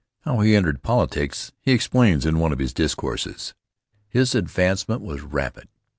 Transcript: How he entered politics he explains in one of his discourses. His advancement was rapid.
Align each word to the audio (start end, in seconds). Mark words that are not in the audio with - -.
How 0.21 0.39
he 0.39 0.55
entered 0.55 0.81
politics 0.81 1.51
he 1.59 1.73
explains 1.73 2.25
in 2.25 2.39
one 2.39 2.51
of 2.51 2.57
his 2.57 2.73
discourses. 2.73 3.53
His 4.09 4.33
advancement 4.33 5.03
was 5.03 5.21
rapid. 5.21 5.67